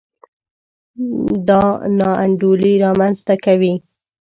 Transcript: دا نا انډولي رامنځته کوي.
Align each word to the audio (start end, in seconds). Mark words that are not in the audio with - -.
دا 1.47 1.63
نا 1.97 2.09
انډولي 2.23 2.73
رامنځته 2.85 3.35
کوي. 3.45 3.73